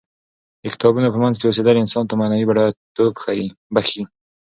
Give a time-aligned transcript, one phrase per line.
[0.61, 3.15] د کتابونو په منځ کې اوسیدل انسان ته معنوي بډایه توب
[3.73, 4.01] بښي.